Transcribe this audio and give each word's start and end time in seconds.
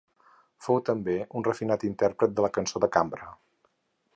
Fou 0.67 0.79
també 0.87 1.15
un 1.41 1.45
refinat 1.47 1.85
intèrpret 1.91 2.33
de 2.39 2.47
la 2.47 2.51
cançó 2.59 2.85
de 2.87 2.91
cambra. 2.97 3.29